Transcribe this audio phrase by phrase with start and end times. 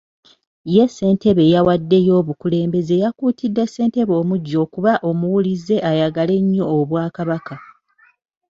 [0.73, 7.55] Ye Ssentebe eyawaddeyo obukulembeze yakuutidde Ssentebe omuggya okuba omuwulize ate ayagale nnyo Obwakabaka.